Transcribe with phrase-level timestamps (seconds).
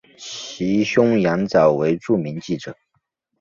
[0.17, 2.75] 其兄羊枣为著名记者。